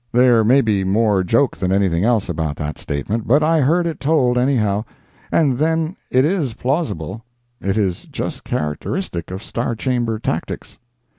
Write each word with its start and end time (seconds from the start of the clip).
There 0.11 0.43
may 0.43 0.61
be 0.61 0.83
more 0.83 1.23
joke 1.23 1.55
than 1.55 1.71
anything 1.71 2.03
else 2.03 2.27
about 2.27 2.55
that 2.55 2.79
statement, 2.79 3.27
but 3.27 3.43
I 3.43 3.59
heard 3.61 3.85
it 3.85 3.99
told, 3.99 4.35
anyhow. 4.35 4.83
And 5.31 5.59
then 5.59 5.95
it 6.09 6.25
is 6.25 6.55
plausible—it 6.55 7.77
is 7.77 8.05
just 8.05 8.43
characteristic 8.43 9.29
of 9.29 9.43
Star 9.43 9.75
Chamber 9.75 10.17
tactics. 10.17 10.79